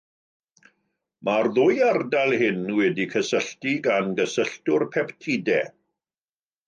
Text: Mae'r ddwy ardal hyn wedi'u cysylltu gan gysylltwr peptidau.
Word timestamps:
Mae'r 1.27 1.49
ddwy 1.57 1.75
ardal 1.89 2.33
hyn 2.43 2.63
wedi'u 2.79 3.11
cysylltu 3.17 3.77
gan 3.89 4.09
gysylltwr 4.21 4.87
peptidau. 4.97 5.71